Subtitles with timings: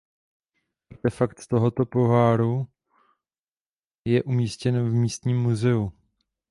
[0.91, 2.67] Artefakt tohoto poháru
[4.05, 5.91] je umístěn v místním muzeu.